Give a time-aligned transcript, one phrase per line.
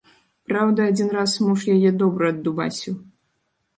[0.47, 2.93] Праўда, адзін раз муж яе добра аддубасіў.